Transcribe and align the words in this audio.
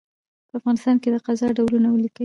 په 0.49 0.53
افغانستان 0.59 0.95
کي 1.01 1.09
د 1.11 1.15
قضاء 1.27 1.51
ډولونه 1.57 1.87
ولیکئ؟ 1.89 2.19